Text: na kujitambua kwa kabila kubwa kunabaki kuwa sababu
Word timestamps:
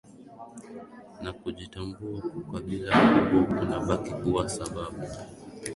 na 1.21 1.31
kujitambua 1.33 2.21
kwa 2.21 2.43
kabila 2.59 2.91
kubwa 3.19 3.43
kunabaki 3.55 4.11
kuwa 4.13 4.49
sababu 4.49 4.97